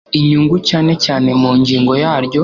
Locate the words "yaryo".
2.03-2.39